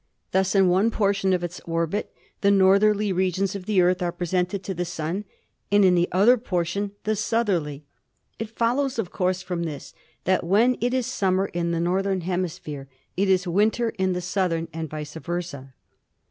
Thus 0.31 0.55
in 0.55 0.67
one 0.67 0.89
portion 0.89 1.31
of 1.31 1.43
its 1.43 1.59
orbit 1.67 2.11
the 2.41 2.49
northerly 2.49 3.13
regions 3.13 3.53
of 3.55 3.67
the 3.67 3.81
Earth 3.81 4.01
are 4.01 4.11
presented 4.11 4.63
to 4.63 4.73
the 4.73 4.83
Sun 4.83 5.25
and 5.71 5.85
in 5.85 5.93
the 5.93 6.09
other 6.11 6.39
portion 6.39 6.93
the 7.03 7.15
southerly. 7.15 7.85
It 8.39 8.49
follows, 8.49 8.97
of 8.97 9.11
course, 9.11 9.43
from 9.43 9.61
this 9.61 9.93
that 10.23 10.43
when 10.43 10.75
it 10.81 10.95
is 10.95 11.05
summer 11.05 11.45
in 11.45 11.69
the 11.69 11.79
northern 11.79 12.21
hemisphere 12.21 12.87
it 13.15 13.29
is 13.29 13.45
winter 13.45 13.89
in 13.91 14.13
the 14.13 14.21
southern 14.21 14.69
and 14.73 14.89
vice 14.89 15.13
versa. 15.13 15.75